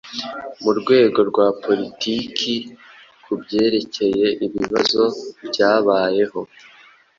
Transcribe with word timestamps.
Mu 0.63 0.71
rwego 0.79 1.19
rwa 1.29 1.47
politiki, 1.63 2.53
ku 3.23 3.31
byerekeye 3.41 4.27
ibibazo 4.45 5.03
byabayeho 5.47 6.39